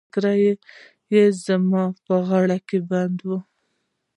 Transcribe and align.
ټکری 0.09 0.41
يې 1.13 1.23
مازې 1.71 1.99
په 2.05 2.15
غاړه 2.27 2.57
کې 2.67 2.77
بند 2.89 3.17
و. 3.27 3.29